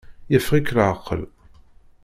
[0.31, 1.21] Yeffeɣ-ik leεqel?